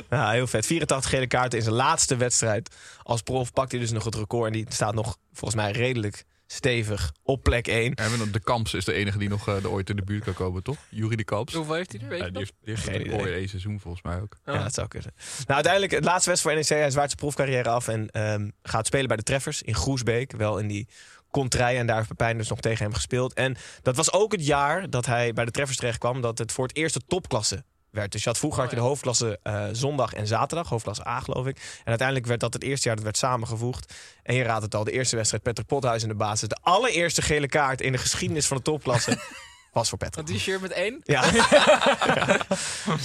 Ja, 0.10 0.32
heel 0.32 0.48
vet. 0.48 0.66
84 0.66 1.10
gele 1.10 1.28
kaarten 1.28 1.58
in 1.58 1.64
zijn 1.64 1.76
laatste 1.76 2.16
wedstrijd. 2.16 2.76
Als 3.04 3.22
prof 3.22 3.54
pakt 3.54 3.72
hij 3.72 3.80
dus 3.82 3.92
nog 3.92 4.04
het 4.04 4.16
record. 4.16 4.48
En 4.48 4.54
die 4.54 4.66
staat 4.70 4.94
nog 4.94 5.18
volgens 5.34 5.62
mij 5.62 5.72
redelijk 5.72 6.24
stevig 6.48 7.12
op 7.24 7.44
plek 7.44 7.68
1. 7.68 7.92
Ja, 7.96 8.04
en 8.04 8.32
de 8.32 8.40
Kamps 8.40 8.74
is 8.74 8.86
de 8.86 8.94
enige 8.94 9.18
die 9.18 9.30
nog 9.30 9.48
eh, 9.48 9.56
er 9.56 9.70
ooit 9.70 9.90
in 9.90 9.96
de 9.96 10.02
buurt 10.04 10.24
kan 10.24 10.34
komen, 10.34 10.64
toch? 10.64 10.78
Jury 10.90 11.16
de 11.16 11.24
Kamps. 11.24 11.54
Hoeveel 11.54 11.74
heeft 11.74 11.92
hij 11.92 12.02
er? 12.02 12.08
Weet 12.08 12.20
Ja, 12.20 12.26
je 12.26 12.32
die 12.32 12.40
heeft, 12.40 12.54
die 12.64 12.74
heeft 12.74 12.88
Geen 12.88 13.06
idee. 13.06 13.34
één 13.36 13.50
seizoen 13.50 13.80
volgens 13.80 14.04
mij 14.04 14.20
ook. 14.22 14.38
Ja, 14.46 14.64
dat 14.64 14.74
zou 14.74 14.88
kunnen. 14.88 15.14
Nou, 15.38 15.54
uiteindelijk 15.54 15.92
het 15.94 16.04
laatste 16.04 16.30
wedstrijd 16.30 16.58
voor 16.60 16.70
NEC. 16.76 16.82
Hij 16.82 16.92
zwaart 16.92 17.08
zijn 17.08 17.20
profcarrière 17.20 17.70
af 17.70 17.88
en 17.88 18.10
ehm, 18.10 18.50
gaat 18.64 18.86
spelen 18.86 19.08
bij 19.08 19.18
de 19.18 19.24
Treffers 19.24 19.62
in 19.62 19.76
Groesbeek. 19.76 20.32
Wel 20.38 20.58
in 20.60 20.68
die 20.68 20.88
kontrij 21.32 21.78
en 21.78 21.86
daar 21.86 21.96
heeft 21.96 22.08
Pepijn 22.08 22.38
dus 22.38 22.50
nog 22.50 22.60
tegen 22.60 22.84
hem 22.84 22.94
gespeeld. 22.94 23.34
En 23.34 23.58
dat 23.82 23.96
was 23.96 24.14
ook 24.14 24.32
het 24.32 24.46
jaar 24.46 24.90
dat 24.90 25.06
hij 25.06 25.34
bij 25.34 25.46
de 25.46 25.52
Treffers 25.52 25.78
terecht 25.78 25.98
kwam. 25.98 26.22
Dat 26.22 26.38
het 26.38 26.52
voor 26.52 26.68
het 26.68 26.76
eerst 26.76 26.94
de 26.94 27.02
topklasse 27.08 27.64
werd. 27.92 28.12
Dus 28.12 28.24
je 28.24 28.30
had 28.30 28.38
vroeger 28.38 28.62
had 28.62 28.70
je 28.70 28.76
de 28.76 28.82
hoofdklasse 28.82 29.40
eh, 29.44 29.66
zondag 29.72 30.14
en 30.14 30.28
zaterdag. 30.28 30.70
Hoofdklasse 30.70 31.08
A 31.08 31.20
geloof 31.20 31.48
ik. 31.48 31.56
En 31.58 31.86
uiteindelijk 31.86 32.28
werd 32.28 32.40
dat 32.40 32.54
het 32.54 32.64
eerste 32.64 32.88
jaar 32.88 32.96
dat 32.96 33.06
werd 33.06 33.18
samengevoegd. 33.18 33.94
En 34.24 34.36
je 34.36 34.44
raadt 34.44 34.64
het 34.64 34.76
al, 34.76 34.84
de 34.84 34.92
eerste 34.92 35.16
wedstrijd 35.16 35.44
Patrick 35.44 35.68
Pothuis 35.68 36.04
in 36.04 36.10
de 36.10 36.16
basis. 36.16 36.48
De 36.48 36.58
allereerste 36.62 37.22
gele 37.22 37.48
kaart 37.48 37.82
in 37.82 37.92
de 37.92 37.98
geschiedenis 37.98 38.48
van 38.48 38.58
de 38.58 38.64
topklasse 38.64 39.18
was 39.74 39.90
voor 39.90 39.98
Patrick. 39.98 40.28
Die 40.28 40.40
shirt 40.40 40.62
met 40.62 40.72
één? 40.72 41.02
Ja. 41.04 41.26
ja. 41.34 42.40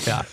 ja. 0.04 0.24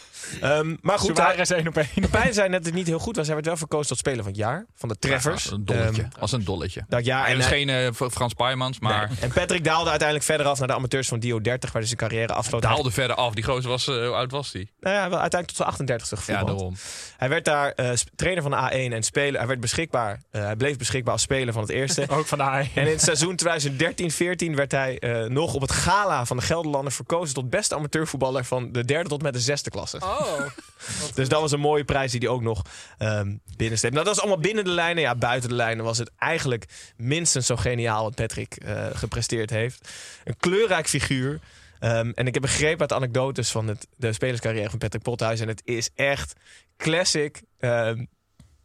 Ehm, 0.42 0.76
maar 0.82 1.00
goed, 1.00 1.18
Suarez 1.18 1.50
één 1.52 1.68
op 1.68 1.78
één. 1.78 2.34
Zei 2.34 2.50
net 2.50 2.58
dat 2.58 2.66
het 2.66 2.74
niet 2.74 2.88
heel 2.88 3.00
goed 3.00 3.16
was. 3.16 3.26
Hij 3.26 3.36
werd 3.36 3.48
wel 3.48 3.58
verkozen 3.58 3.88
tot 3.88 3.98
speler 3.98 4.20
van 4.24 4.28
het 4.32 4.36
jaar. 4.42 4.66
Van 4.76 4.90
de 4.90 4.98
Treffers. 5.00 5.44
Ja, 5.44 5.52
een 5.52 5.66
dolletje. 5.66 6.02
Ehm, 6.02 6.20
Als 6.22 6.32
een 6.32 6.44
dolletje. 6.44 6.86
dat 6.88 7.06
jaar. 7.06 7.24
Hij 7.26 7.34
En, 7.34 7.40
hij- 7.40 7.48
geen 7.48 7.70
eh, 7.70 8.10
Frans 8.12 8.34
Paijmans, 8.34 8.80
maar 8.80 9.08
nee. 9.10 9.18
en 9.20 9.32
Patrick 9.32 9.64
daalde 9.64 9.90
uiteindelijk 9.90 10.28
verder 10.30 10.46
af 10.48 10.60
naar 10.60 10.68
de 10.68 10.74
amateurs 10.74 11.08
van 11.08 11.20
Dio 11.20 11.42
30, 11.42 11.72
waar 11.72 11.82
hij 11.82 11.92
zijn 11.98 12.10
carrière 12.10 12.34
afsloot. 12.34 12.62
daalde 12.62 12.92
verder 12.92 13.16
af. 13.16 13.34
Die 13.34 13.44
gozer 13.44 13.70
was, 13.70 13.88
eh, 13.88 13.96
hoe 13.96 14.06
oud 14.16 14.32
was 14.32 14.52
die? 14.52 14.70
Nou 14.80 14.96
ja, 14.96 15.10
wel 15.10 15.20
uiteindelijk 15.20 15.48
tot 15.48 15.56
zijn 15.58 15.70
38ste 15.70 16.32
Ja, 16.32 16.44
daarom. 16.44 16.76
hij 17.18 17.30
werd 17.30 17.46
daar 17.46 17.72
eh, 17.72 17.92
trainer 18.16 18.42
van 18.44 18.52
de 18.52 18.58
A1 18.90 18.94
en 18.94 19.04
speler. 19.04 19.38
Hij 19.40 19.48
werd 19.48 19.60
beschikbaar. 19.60 20.20
eh, 20.32 20.42
hij 20.44 20.56
bleef 20.56 20.78
beschikbaar 20.78 21.14
als 21.14 21.22
speler 21.22 21.54
van 21.54 21.62
het 21.62 21.72
eerste. 21.72 22.06
Ook 22.10 22.26
van 22.28 22.38
de 22.38 22.44
AI. 22.44 22.70
En 22.76 22.86
in 22.86 22.92
het 22.92 23.02
seizoen 23.02 23.36
2013-14 23.36 24.56
werd 24.56 24.72
hij 24.72 25.00
eh, 25.00 25.30
nog 25.30 25.54
op 25.54 25.62
het 25.62 25.72
gala 25.72 26.26
van 26.26 26.38
de 26.38 26.44
Gelderlander 26.44 26.92
verkozen 26.94 27.34
tot 27.34 27.50
beste 27.50 27.76
amateurvoetballer 27.76 28.46
van 28.46 28.72
de 28.72 28.86
derde 28.86 29.10
tot 29.10 29.22
met 29.22 29.34
de 29.34 29.40
zesde 29.40 29.70
klasse. 29.70 29.98
Oh. 30.04 30.21
Dus 31.16 31.30
dat 31.30 31.42
was 31.42 31.52
een 31.52 31.60
mooie 31.60 31.84
prijs 31.84 32.12
die 32.12 32.20
hij 32.20 32.30
ook 32.30 32.42
nog 32.42 32.62
ehm 32.98 33.36
binnensteekt. 33.58 33.94
Nou, 33.94 34.06
dat 34.06 34.16
was 34.16 34.24
allemaal 34.24 34.42
binnen 34.42 34.64
de 34.64 34.70
lijnen. 34.70 35.04
Ja, 35.04 35.16
buiten 35.16 35.50
de 35.50 35.56
lijnen 35.56 35.86
was 35.86 35.98
het 35.98 36.12
eigenlijk 36.18 36.66
minstens 36.98 37.46
zo 37.46 37.56
geniaal 37.56 38.04
wat 38.04 38.16
Patrick 38.16 38.56
eh, 38.56 38.86
gepresteerd 38.94 39.50
heeft. 39.50 39.90
Een 40.24 40.38
kleurrijk 40.38 40.88
figuur. 40.88 41.40
Ehm, 41.80 42.12
en 42.16 42.28
ik 42.28 42.34
heb 42.34 42.42
begrepen 42.42 42.80
uit 42.80 42.94
anekdotes 42.94 43.52
van 43.52 43.68
het, 43.68 43.88
de 43.98 44.14
spelerscarrière 44.14 44.70
van 44.70 44.80
Patrick 44.80 45.04
Pothuis. 45.04 45.40
En 45.40 45.48
het 45.48 45.62
is 45.66 45.90
echt 45.96 46.34
classic. 46.78 47.42
ehm, 47.60 48.06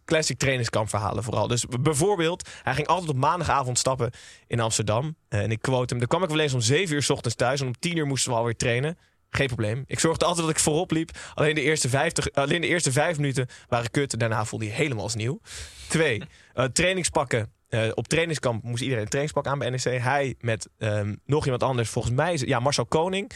Classic 0.05 0.39
trainingskampverhalen 0.39 1.23
vooral. 1.23 1.47
Dus 1.47 1.65
bijvoorbeeld, 1.81 2.49
hij 2.63 2.75
ging 2.75 2.87
altijd 2.87 3.11
op 3.11 3.17
maandagavond 3.17 3.79
stappen 3.79 4.11
in 4.47 4.61
Amsterdam. 4.61 5.17
Eh, 5.29 5.41
en 5.41 5.51
ik 5.51 5.63
quote 5.63 5.89
hem. 5.89 5.99
Dan 5.99 6.09
kwam 6.09 6.23
ik 6.23 6.29
wel 6.29 6.39
eens 6.39 6.53
om 6.55 6.61
7 6.61 6.95
uur 6.95 7.03
's 7.03 7.11
ochtends 7.11 7.37
thuis. 7.37 7.61
En 7.61 7.67
om 7.67 7.79
10 7.79 7.97
uur 7.97 8.07
moesten 8.07 8.31
we 8.33 8.39
alweer 8.39 8.57
trainen. 8.57 8.99
Geen 9.31 9.47
probleem. 9.47 9.85
Ik 9.87 9.99
zorgde 9.99 10.25
altijd 10.25 10.47
dat 10.47 10.57
ik 10.57 10.63
voorop 10.63 10.91
liep. 10.91 11.11
Alleen 11.35 11.55
de 11.55 11.61
eerste, 11.61 11.89
50, 11.89 12.33
alleen 12.33 12.61
de 12.61 12.67
eerste 12.67 12.93
vijf 12.93 13.17
minuten 13.17 13.49
waren 13.69 13.91
kut. 13.91 14.19
Daarna 14.19 14.45
voelde 14.45 14.67
hij 14.67 14.75
helemaal 14.75 15.03
als 15.03 15.15
nieuw. 15.15 15.41
Twee, 15.89 16.23
eh, 16.55 16.65
trainingspakken. 16.65 17.55
Eh, 17.69 17.89
op 17.95 18.09
trainingskamp 18.09 18.63
moest 18.63 18.83
iedereen 18.83 19.03
een 19.03 19.09
trainingspak 19.09 19.47
aan 19.47 19.59
bij 19.59 19.71
NEC. 19.71 20.03
Hij 20.03 20.35
met 20.41 20.69
ehm, 20.79 21.15
nog 21.25 21.45
iemand 21.45 21.63
anders, 21.63 21.89
volgens 21.89 22.15
mij, 22.15 22.41
ja, 22.45 22.61
Marcel 22.61 22.87
Koning, 22.87 23.31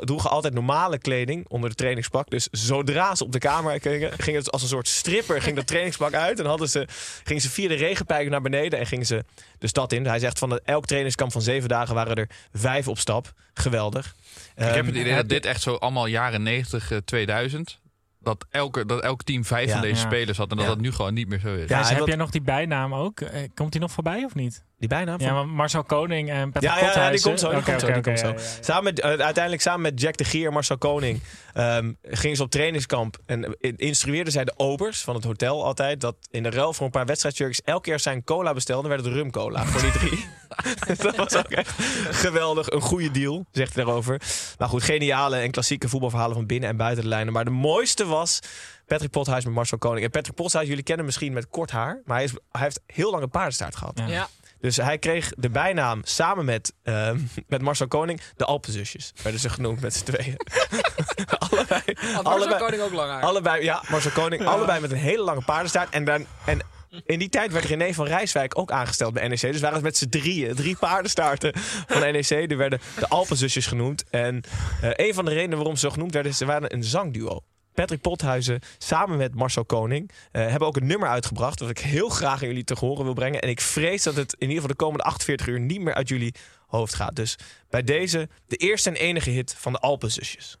droegen 0.00 0.30
altijd 0.30 0.54
normale 0.54 0.98
kleding 0.98 1.48
onder 1.48 1.70
de 1.70 1.76
trainingspak. 1.76 2.30
Dus 2.30 2.48
zodra 2.50 3.14
ze 3.14 3.24
op 3.24 3.32
de 3.32 3.38
kamer 3.38 3.80
gingen, 3.80 4.12
ging 4.18 4.36
het 4.36 4.50
als 4.50 4.62
een 4.62 4.68
soort 4.68 4.88
stripper, 4.88 5.42
ging 5.42 5.56
dat 5.56 5.66
trainingspak 5.66 6.14
uit. 6.14 6.38
En 6.38 6.46
hadden 6.46 6.68
ze, 6.68 6.88
gingen 7.24 7.42
ze 7.42 7.50
via 7.50 7.68
de 7.68 7.74
regenpijp 7.74 8.28
naar 8.28 8.42
beneden 8.42 8.78
en 8.78 8.86
gingen 8.86 9.06
ze 9.06 9.24
de 9.58 9.66
stad 9.66 9.92
in. 9.92 10.06
Hij 10.06 10.18
zegt 10.18 10.38
van 10.38 10.58
elk 10.58 10.86
trainingskamp 10.86 11.32
van 11.32 11.42
zeven 11.42 11.68
dagen 11.68 11.94
waren 11.94 12.16
er 12.16 12.30
vijf 12.52 12.88
op 12.88 12.98
stap. 12.98 13.32
Geweldig. 13.54 14.14
Ik 14.54 14.64
heb 14.64 14.74
Ehm, 14.76 14.86
het 14.86 14.94
idee 14.96 15.14
dat 15.14 15.28
dit 15.28 15.46
echt 15.46 15.62
zo 15.62 15.74
allemaal 15.74 16.06
jaren 16.06 16.42
90, 16.42 16.90
eh, 16.90 16.98
2000... 17.04 17.80
Dat, 18.20 18.46
elke, 18.50 18.86
dat 18.86 19.02
elk 19.02 19.22
team 19.22 19.44
vijf 19.44 19.66
Ja. 19.66 19.72
van 19.72 19.80
deze 19.82 20.00
Ja. 20.00 20.06
spelers 20.06 20.38
had 20.38 20.50
en 20.50 20.56
dat 20.56 20.66
Ja. 20.66 20.72
dat 20.72 20.80
nu 20.80 20.92
gewoon 20.92 21.14
niet 21.14 21.28
meer 21.28 21.38
zo 21.38 21.54
is. 21.54 21.68
Ja, 21.68 21.78
Dus 21.78 21.90
heb 21.90 22.06
jij 22.06 22.16
nog 22.16 22.30
die 22.30 22.40
bijnaam 22.42 22.94
ook? 22.94 23.20
Eh, 23.20 23.48
Komt 23.54 23.72
hij 23.72 23.82
nog 23.82 23.92
voorbij 23.92 24.24
of 24.24 24.34
niet? 24.34 24.64
Die 24.82 24.90
bijnaam? 24.90 25.20
Ja, 25.20 25.32
maar 25.32 25.48
Marcel 25.48 25.82
Koning 25.82 26.30
en 26.30 26.52
Patrick 26.52 26.72
Ja, 26.72 26.78
ja, 26.78 27.04
ja, 27.04 27.10
die 27.10 27.20
komt 27.20 27.40
zo. 27.40 27.50
Die 27.50 27.62
komt 27.62 27.80
zo, 27.80 27.86
die 27.86 28.02
komt 28.02 28.18
zo. 28.18 28.26
ja, 28.26 28.32
ja. 28.32 28.40
Samen 28.60 28.84
met, 28.84 29.00
eh, 29.00 29.08
uiteindelijk 29.10 29.62
samen 29.62 29.80
met 29.80 30.00
Jack 30.00 30.16
de 30.16 30.24
Gier 30.24 30.46
en 30.46 30.52
Marcel 30.52 30.78
Koning 30.78 31.20
ehm, 31.54 31.92
gingen 32.02 32.36
ze 32.36 32.42
op 32.42 32.50
trainingskamp. 32.50 33.18
En 33.26 33.44
eh, 33.44 33.72
instrueerden 33.76 34.32
zij 34.32 34.44
de 34.44 34.54
obers 34.56 35.02
van 35.02 35.14
het 35.14 35.24
hotel 35.24 35.64
altijd... 35.64 36.00
dat 36.00 36.16
in 36.30 36.42
de 36.42 36.50
ruil 36.50 36.72
voor 36.72 36.86
een 36.86 36.92
paar 36.92 37.06
wedstrijdshirts... 37.06 37.62
elke 37.64 37.82
keer 37.82 38.00
zijn 38.00 38.24
cola 38.24 38.52
bestelden, 38.52 38.90
werd 38.90 39.04
het 39.04 39.14
rumcola 39.14 39.64
voor 39.64 39.80
die 39.80 39.92
drie. 39.92 40.26
dat 41.02 41.16
was 41.16 41.36
ook 41.36 41.50
echt 41.50 41.70
geweldig. 42.10 42.70
Een 42.70 42.80
goede 42.80 43.10
deal, 43.10 43.46
zegt 43.52 43.74
hij 43.74 43.84
daarover. 43.84 44.20
Maar 44.58 44.68
goed, 44.68 44.82
geniale 44.82 45.36
en 45.36 45.50
klassieke 45.50 45.88
voetbalverhalen 45.88 46.36
van 46.36 46.46
binnen 46.46 46.68
en 46.68 46.76
buiten 46.76 47.02
de 47.02 47.08
lijnen. 47.08 47.32
Maar 47.32 47.44
de 47.44 47.50
mooiste 47.50 48.06
was... 48.06 48.40
Patrick 48.86 49.10
Pothuis 49.10 49.44
met 49.44 49.54
Marcel 49.54 49.78
Koning. 49.78 50.04
En 50.04 50.10
Patrick 50.10 50.34
Pothuis, 50.34 50.68
jullie 50.68 50.82
kennen 50.82 50.96
hem 50.96 51.06
misschien 51.06 51.32
met 51.32 51.48
kort 51.48 51.70
haar. 51.70 52.02
Maar 52.04 52.16
hij, 52.16 52.24
is, 52.24 52.32
hij 52.50 52.62
heeft 52.62 52.80
heel 52.86 53.10
lang 53.10 53.22
een 53.22 53.30
paardenstaart 53.30 53.76
gehad. 53.76 54.02
Ja. 54.06 54.28
Dus 54.62 54.76
hij 54.76 54.98
kreeg 54.98 55.32
de 55.36 55.50
bijnaam 55.50 56.00
samen 56.04 56.44
met, 56.44 56.72
ehm, 56.82 57.18
met 57.46 57.62
Marcel 57.62 57.88
Koning 57.88 58.20
de 58.36 58.44
Alpenzusjes. 58.44 59.12
Werden 59.22 59.40
ze 59.40 59.48
genoemd 59.48 59.80
met 59.80 59.94
z'n 59.94 60.04
tweeën. 60.04 60.36
allebei, 61.50 61.82
Marcel 61.86 62.22
allebei, 62.22 62.58
Koning 62.58 62.82
ook 62.82 62.92
lang 62.92 63.10
haar. 63.10 63.22
allebei, 63.22 63.64
ja, 63.64 63.82
Marcel 63.88 64.10
Koning. 64.10 64.46
Allebei 64.46 64.80
met 64.80 64.90
een 64.90 64.96
hele 64.96 65.22
lange 65.22 65.42
paardenstaart. 65.44 65.90
En, 65.90 66.04
dan, 66.04 66.26
en 66.44 66.60
in 67.04 67.18
die 67.18 67.28
tijd 67.28 67.52
werd 67.52 67.64
René 67.64 67.92
van 67.92 68.06
Rijswijk 68.06 68.58
ook 68.58 68.70
aangesteld 68.70 69.12
bij 69.12 69.28
NEC. 69.28 69.40
Dus 69.40 69.60
waren 69.60 69.74
het 69.74 69.84
met 69.84 69.96
z'n 69.96 70.08
drieën. 70.08 70.54
Drie 70.54 70.76
paardenstaarten 70.76 71.52
van 71.86 72.00
NEC. 72.00 72.48
Die 72.48 72.56
werden 72.56 72.80
de 72.98 73.08
Alpenzusjes 73.08 73.66
genoemd. 73.66 74.04
En 74.10 74.42
eh, 74.80 74.90
een 74.92 75.14
van 75.14 75.24
de 75.24 75.30
redenen 75.30 75.56
waarom 75.56 75.76
ze 75.76 75.86
zo 75.86 75.92
genoemd 75.92 76.12
werden... 76.12 76.32
is 76.32 76.38
ze 76.38 76.44
waren 76.44 76.74
een 76.74 76.84
zangduo. 76.84 77.42
Patrick 77.74 78.00
Pothuizen 78.00 78.60
samen 78.78 79.18
met 79.18 79.34
Marcel 79.34 79.64
Koning 79.64 80.10
eh, 80.32 80.46
hebben 80.46 80.68
ook 80.68 80.76
een 80.76 80.86
nummer 80.86 81.08
uitgebracht. 81.08 81.58
dat 81.58 81.70
ik 81.70 81.78
heel 81.78 82.08
graag 82.08 82.42
aan 82.42 82.48
jullie 82.48 82.64
te 82.64 82.76
horen 82.78 83.04
wil 83.04 83.14
brengen. 83.14 83.40
En 83.40 83.48
ik 83.48 83.60
vrees 83.60 84.02
dat 84.02 84.16
het 84.16 84.32
in 84.32 84.48
ieder 84.48 84.54
geval 84.54 84.68
de 84.68 84.84
komende 84.84 85.04
48 85.04 85.46
uur 85.46 85.60
niet 85.60 85.80
meer 85.80 85.94
uit 85.94 86.08
jullie 86.08 86.34
hoofd 86.66 86.94
gaat. 86.94 87.16
Dus 87.16 87.38
bij 87.70 87.82
deze 87.82 88.28
de 88.46 88.56
eerste 88.56 88.90
en 88.90 88.96
enige 88.96 89.30
hit 89.30 89.54
van 89.58 89.72
de 89.72 89.78
Alpenzusjes. 89.78 90.56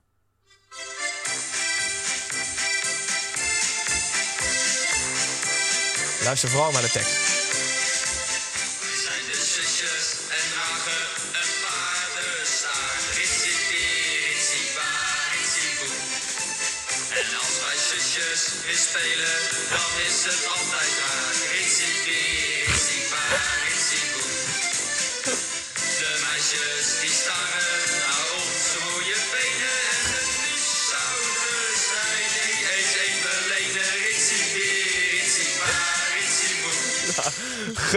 Luister 6.24 6.48
vooral 6.48 6.72
naar 6.72 6.82
de 6.82 6.90
tekst. 6.90 7.41
Weer 18.32 18.76
spelen, 18.76 19.38
dan 19.70 19.90
is 20.06 20.24
het 20.24 20.46
altijd 20.54 20.92
raak. 21.00 21.36
Ritsie 21.52 21.94
ritsie 22.66 23.04
ritsie. 23.64 24.06
De 25.98 26.10
meisjes 26.24 26.81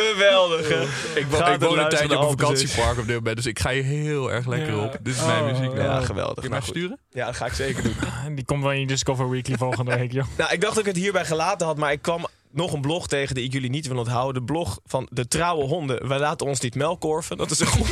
Geweldig, 0.01 0.69
hè? 0.69 0.81
Ik, 1.19 1.25
wo- 1.29 1.37
Gaat 1.37 1.53
ik 1.61 1.67
woon 1.67 1.79
een 1.79 1.89
tijdje 1.89 2.17
op 2.19 2.23
een 2.23 2.29
vakantiepark 2.39 2.97
op 2.99 3.05
dit 3.07 3.15
moment, 3.15 3.35
dus 3.35 3.45
ik 3.45 3.59
ga 3.59 3.71
hier 3.71 3.83
heel 3.83 4.31
erg 4.31 4.45
lekker 4.47 4.73
Ja. 4.75 4.83
op. 4.83 4.97
Dit 5.01 5.15
is 5.15 5.25
mijn 5.25 5.43
Oh, 5.43 5.51
muziek. 5.51 5.77
ja. 5.77 5.83
Ja, 5.83 5.97
Kun 5.97 6.05
geweldig. 6.05 6.43
je 6.43 6.49
mij 6.49 6.59
Nou, 6.59 6.61
goed. 6.61 6.75
sturen? 6.77 6.99
Ja, 7.09 7.25
dat 7.25 7.35
ga 7.35 7.45
ik 7.45 7.53
zeker 7.53 7.83
doen. 7.83 7.95
Die 8.35 8.45
komt 8.45 8.61
wel 8.63 8.71
in 8.71 8.79
je 8.79 8.87
Discover 8.87 9.29
Weekly 9.29 9.57
volgende 9.57 9.95
week, 9.97 10.11
joh. 10.11 10.25
Nou, 10.37 10.51
ik 10.53 10.61
dacht 10.61 10.75
dat 10.75 10.85
ik 10.85 10.93
het 10.93 11.01
hierbij 11.03 11.25
gelaten 11.25 11.67
had, 11.67 11.77
maar 11.77 11.91
ik 11.91 12.01
kwam 12.01 12.25
nog 12.51 12.73
een 12.73 12.81
blog 12.81 13.07
tegen 13.07 13.35
die 13.35 13.43
ik 13.43 13.53
jullie 13.53 13.69
niet 13.69 13.87
wil 13.87 13.97
onthouden. 13.97 14.33
De 14.45 14.51
blog 14.53 14.79
van 14.85 15.07
De 15.11 15.27
Trouwe 15.27 15.63
Honden. 15.63 16.07
Wij 16.07 16.19
laten 16.19 16.47
ons 16.47 16.59
niet 16.59 16.75
melkkorven. 16.75 17.37
Dat 17.37 17.51
is 17.51 17.59
een 17.59 17.67
groep, 17.67 17.87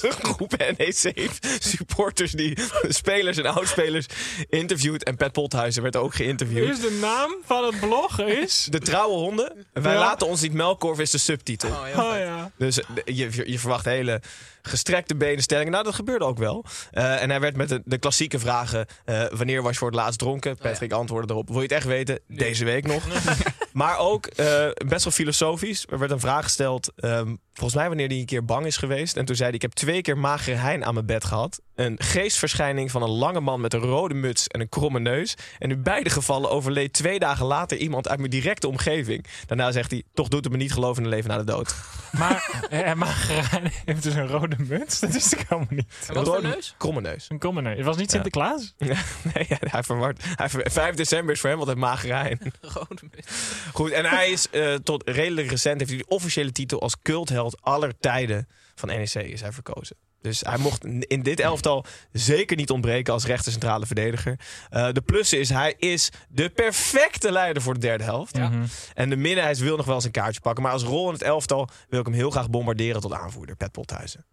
groep 0.00 0.56
NEC-supporters 0.76 2.32
die 2.32 2.58
spelers 2.88 3.36
en 3.36 3.46
oudspelers 3.46 4.06
interviewt. 4.48 5.04
En 5.04 5.16
Pat 5.16 5.32
Pothuizen 5.32 5.82
werd 5.82 5.96
ook 5.96 6.14
geïnterviewd. 6.14 6.68
Is 6.68 6.80
de 6.80 6.98
naam 7.00 7.34
van 7.44 7.64
het 7.64 7.80
blog 7.80 8.20
is... 8.20 8.66
De 8.70 8.78
Trouwe 8.78 9.16
Honden. 9.16 9.66
Wij 9.72 9.92
Ja. 9.92 9.98
laten 9.98 10.26
ons 10.26 10.40
niet 10.40 10.52
melkkorven 10.52 11.02
is 11.02 11.10
de 11.10 11.18
subtitel. 11.18 11.68
Oh, 11.68 11.80
Oh 11.96 12.18
ja. 12.18 12.50
Dus 12.58 12.80
eh, 12.80 12.86
je, 13.04 13.50
je 13.50 13.58
verwacht 13.58 13.84
hele 13.84 14.20
gestrekte 14.62 15.16
benenstellingen. 15.16 15.72
Nou, 15.72 15.84
dat 15.84 15.94
gebeurde 15.94 16.24
ook 16.24 16.38
wel. 16.38 16.64
Eh, 16.90 17.22
en 17.22 17.30
hij 17.30 17.40
werd 17.40 17.56
met 17.56 17.68
de, 17.68 17.82
de 17.84 17.98
klassieke 17.98 18.38
vragen... 18.38 18.86
eh, 19.04 19.24
wanneer 19.30 19.62
was 19.62 19.72
je 19.72 19.78
voor 19.78 19.88
het 19.88 19.96
laatst 19.96 20.18
dronken? 20.18 20.56
Patrick 20.56 20.92
antwoordde 20.92 21.32
erop. 21.32 21.46
Wil 21.48 21.56
je 21.56 21.62
het 21.62 21.72
echt 21.72 21.86
weten? 21.86 22.18
Deze 22.28 22.64
week 22.64 22.86
nog. 22.86 23.02
maar 23.72 23.98
ook 23.98 24.26
eh, 24.26 24.66
best 24.86 25.04
wel 25.04 25.12
filosofisch. 25.12 25.84
Er 25.90 25.98
werd 25.98 26.10
een 26.10 26.20
vraag 26.20 26.44
gesteld... 26.44 26.92
ehm, 26.96 27.34
volgens 27.56 27.74
mij 27.74 27.88
wanneer 27.88 28.08
hij 28.08 28.18
een 28.18 28.26
keer 28.26 28.44
bang 28.44 28.66
is 28.66 28.76
geweest. 28.76 29.16
En 29.16 29.24
toen 29.24 29.36
zei 29.36 29.48
hij... 29.48 29.56
ik 29.56 29.62
heb 29.62 29.72
twee 29.72 30.00
keer 30.02 30.18
magere 30.18 30.56
hein 30.56 30.84
aan 30.84 30.94
mijn 30.94 31.06
bed 31.06 31.24
gehad. 31.24 31.60
Een 31.74 31.96
geestverschijning 31.98 32.90
van 32.90 33.02
een 33.02 33.10
lange 33.10 33.40
man 33.40 33.60
met 33.60 33.74
een 33.74 33.80
rode 33.80 34.14
muts 34.14 34.46
en 34.46 34.60
een 34.60 34.68
kromme 34.68 35.00
neus. 35.00 35.34
En 35.58 35.70
in 35.70 35.82
beide 35.82 36.10
gevallen 36.10 36.50
overleed 36.50 36.92
twee 36.92 37.18
dagen 37.18 37.46
later 37.46 37.76
iemand 37.76 38.08
uit 38.08 38.18
mijn 38.18 38.30
directe 38.30 38.68
omgeving. 38.68 39.24
Daarna 39.46 39.72
zegt 39.72 39.90
hij... 39.90 40.02
toch 40.14 40.28
doet 40.28 40.44
het 40.44 40.52
me 40.52 40.58
niet 40.58 40.72
geloven 40.72 41.02
in 41.02 41.08
een 41.08 41.14
leven 41.14 41.30
na 41.30 41.36
de 41.38 41.44
dood. 41.44 41.74
Maar 42.18 42.64
eh, 42.70 42.94
Magerijn 42.94 43.72
heeft 43.84 44.02
dus 44.02 44.14
een 44.14 44.28
rode 44.28 44.56
muts. 44.58 45.00
Dat 45.00 45.10
wist 45.10 45.32
ik 45.32 45.44
helemaal 45.48 45.66
niet. 45.70 45.86
En 46.08 46.14
wat 46.14 46.26
voor 46.26 46.34
Rode- 46.34 46.48
neus? 46.48 46.74
Kromme 46.78 47.00
neus. 47.00 47.26
Een 47.28 47.38
kommer 47.38 47.76
Het 47.76 47.84
was 47.84 47.96
niet 47.96 48.10
Sinterklaas? 48.10 48.74
nee, 49.34 49.46
hij 49.48 49.82
verward. 49.82 50.22
Hij 50.36 50.48
ver- 50.48 50.70
5 50.70 50.94
december 50.94 51.34
is 51.34 51.40
voor 51.40 51.50
hem 51.50 51.58
altijd 51.58 51.78
magerijn. 51.78 52.38
Rode 52.60 53.02
muts. 53.10 53.32
Goed, 53.72 53.90
en 53.90 54.04
hij 54.04 54.30
is 54.30 54.50
eh, 54.50 54.74
tot 54.74 55.02
redelijk 55.08 55.50
recent... 55.50 55.78
heeft 55.78 55.90
hij 55.90 55.98
de 55.98 56.08
officiële 56.08 56.52
titel 56.52 56.80
als 56.80 56.96
cultheld 57.02 57.45
aller 57.54 57.98
tijden 57.98 58.48
van 58.74 58.88
NEC 58.88 59.14
is 59.14 59.40
hij 59.40 59.52
verkozen. 59.52 59.96
Dus 60.20 60.40
hij 60.40 60.58
mocht 60.58 60.84
in 60.84 61.22
dit 61.22 61.40
elftal 61.40 61.84
zeker 62.12 62.56
niet 62.56 62.70
ontbreken 62.70 63.12
als 63.12 63.24
rechter 63.24 63.52
centrale 63.52 63.86
verdediger. 63.86 64.38
Eh, 64.70 64.92
de 64.92 65.00
plussen 65.00 65.38
is, 65.38 65.48
hij 65.48 65.74
is 65.78 66.10
de 66.28 66.50
perfecte 66.50 67.32
leider 67.32 67.62
voor 67.62 67.74
de 67.74 67.80
derde 67.80 68.04
helft. 68.04 68.36
Ja. 68.36 68.50
En 68.94 69.10
de 69.10 69.16
minnen, 69.16 69.44
hij 69.44 69.54
wil 69.54 69.76
nog 69.76 69.86
wel 69.86 69.94
eens 69.94 70.04
een 70.04 70.10
kaartje 70.10 70.40
pakken. 70.40 70.62
Maar 70.62 70.72
als 70.72 70.82
rol 70.82 71.06
in 71.06 71.12
het 71.12 71.22
elftal 71.22 71.68
wil 71.88 72.00
ik 72.00 72.06
hem 72.06 72.14
heel 72.14 72.30
graag 72.30 72.50
bombarderen 72.50 73.00
tot 73.00 73.12
aanvoerder. 73.12 73.56
Pet 73.56 73.72
Pothuizen. 73.72 74.26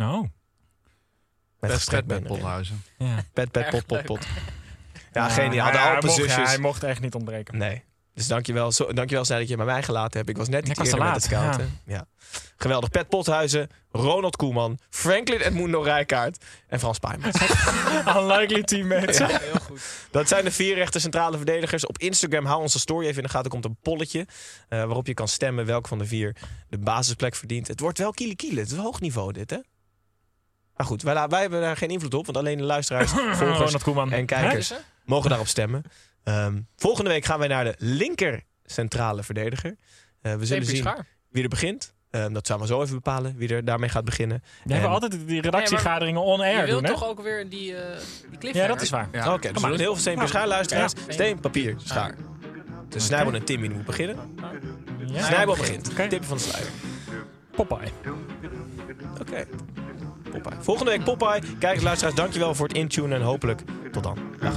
Oh. 0.00 0.20
Met 1.60 1.70
Best 1.70 1.90
been 1.90 2.04
erin. 2.08 2.22
Pothuizen. 2.22 2.82
Ja. 2.98 3.24
Pet, 3.32 3.50
pet, 3.50 3.70
pot, 3.70 3.86
pot, 3.86 4.04
pot. 4.04 4.26
Ja, 5.12 5.28
geniaal. 5.28 6.00
De 6.00 6.12
hij, 6.26 6.44
hij 6.44 6.58
mocht 6.58 6.82
echt 6.82 7.00
niet 7.00 7.14
ontbreken. 7.14 7.58
Nee. 7.58 7.84
Dus 8.20 8.28
dankjewel, 8.28 8.72
zo, 8.72 8.92
dankjewel 8.92 9.24
Snij 9.24 9.38
dat 9.38 9.48
je 9.48 9.56
bij 9.56 9.64
mij 9.66 9.82
gelaten 9.82 10.16
hebt. 10.16 10.28
Ik 10.28 10.36
was 10.36 10.48
net 10.48 10.68
iets 10.68 10.78
eerder 10.78 11.04
met 11.04 11.14
het 11.14 11.22
scouten. 11.22 11.80
Ja. 11.86 12.06
Geweldig. 12.56 12.90
Pet 12.90 13.08
Pothuizen, 13.08 13.68
Ronald 13.90 14.36
Koeman, 14.36 14.78
Franklin 14.90 15.40
Edmundo 15.40 15.80
Rijkaard 15.80 16.44
en 16.68 16.78
Frans 16.78 16.98
Pijmans. 16.98 17.40
Unlikely 18.16 18.62
teammates. 18.62 19.18
Ja, 19.18 19.26
heel 19.26 19.60
goed. 19.60 19.80
Dat 20.10 20.28
zijn 20.28 20.44
de 20.44 20.50
vier 20.50 20.74
rechte 20.74 20.98
centrale 20.98 21.36
verdedigers. 21.36 21.86
Op 21.86 21.98
Instagram 21.98 22.44
hou 22.44 22.60
onze 22.60 22.78
story 22.78 23.04
even 23.04 23.16
in 23.16 23.22
de 23.22 23.28
gaten. 23.28 23.44
Er 23.44 23.50
komt 23.50 23.64
een 23.64 23.78
polletje 23.82 24.26
eh, 24.68 24.84
waarop 24.84 25.06
je 25.06 25.14
kan 25.14 25.28
stemmen 25.28 25.66
welke 25.66 25.88
van 25.88 25.98
de 25.98 26.06
vier 26.06 26.36
de 26.68 26.78
basisplek 26.78 27.34
verdient. 27.34 27.68
Het 27.68 27.80
wordt 27.80 27.98
wel 27.98 28.10
kiele 28.10 28.36
kiele. 28.36 28.60
Het 28.60 28.70
is 28.70 28.76
hoog 28.76 29.00
niveau 29.00 29.32
dit, 29.32 29.50
hè? 29.50 29.58
Maar 30.76 30.86
goed, 30.86 31.02
wij, 31.02 31.28
wij 31.28 31.40
hebben 31.40 31.60
daar 31.60 31.76
geen 31.76 31.90
invloed 31.90 32.14
op. 32.14 32.24
Want 32.26 32.38
alleen 32.38 32.58
de 32.58 32.64
luisteraars, 32.64 33.10
volgers 33.38 33.58
Ronald 33.58 33.82
Koeman. 33.82 34.12
en 34.12 34.26
kijkers 34.26 34.70
er? 34.70 34.84
mogen 35.04 35.28
daarop 35.28 35.48
stemmen. 35.48 35.84
Ehm, 36.24 36.60
volgende 36.76 37.10
week 37.10 37.24
gaan 37.24 37.38
wij 37.38 37.48
naar 37.48 37.64
de 37.64 37.74
linker 37.78 38.40
centrale 38.64 39.22
verdediger. 39.22 39.76
Eh, 40.22 40.34
we 40.34 40.46
zullen 40.46 40.66
zien 40.66 40.88
wie 41.30 41.42
er 41.42 41.48
begint. 41.48 41.94
Ehm, 42.10 42.32
dat 42.32 42.46
gaan 42.46 42.60
we 42.60 42.66
zo 42.66 42.82
even 42.82 42.94
bepalen 42.94 43.36
wie 43.36 43.54
er 43.54 43.64
daarmee 43.64 43.88
gaat 43.88 44.04
beginnen. 44.04 44.42
Die 44.64 44.72
hebben 44.72 44.88
En- 44.88 44.94
altijd 45.02 45.28
die 45.28 45.40
redactiegaderingen 45.40 46.22
on-air 46.22 46.60
Je 46.60 46.64
wilt 46.66 46.86
doen, 46.86 46.94
toch 46.94 47.04
ook 47.08 47.22
weer 47.22 47.48
die, 47.48 47.76
eh 47.76 47.96
die 48.30 48.38
cliffhanger? 48.38 48.68
Ja, 48.68 48.74
dat 48.74 48.82
is 48.82 48.90
waar. 48.90 49.08
Ja. 49.12 49.32
Oké, 49.34 49.52
dus 49.52 49.62
we 49.62 49.68
doen 49.68 49.78
heel 49.78 49.92
veel 49.92 50.00
steen, 50.00 50.14
papier, 50.14 50.28
schaar, 50.28 50.46
luisteraars. 50.46 50.92
Steen, 51.08 51.40
papier, 51.40 51.74
schaar. 51.78 52.14
Dus 52.88 53.04
Snijbel 53.04 53.34
en 53.34 53.44
Timmy 53.44 53.68
moet 53.68 53.84
beginnen. 53.84 54.16
Ja. 55.06 55.22
Snijbel 55.24 55.56
begint. 55.56 55.84
Tippen 55.96 56.24
van 56.24 56.36
de 56.36 56.42
sluier. 56.42 56.68
Popeye. 57.50 57.88
Oké. 59.20 59.46
Popeye. 60.30 60.58
Volgende 60.60 60.90
week 60.90 61.04
Popeye. 61.04 61.40
Kijkers, 61.58 61.84
luisteraars, 61.84 62.16
dankjewel 62.16 62.54
voor 62.54 62.66
het 62.68 62.76
intunen 62.76 63.18
en 63.18 63.24
hopelijk 63.24 63.62
tot 63.92 64.02
dan. 64.02 64.18
Dag. 64.40 64.56